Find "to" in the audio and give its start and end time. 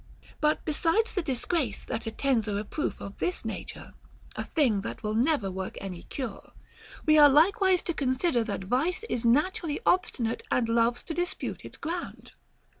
7.83-7.93, 11.03-11.13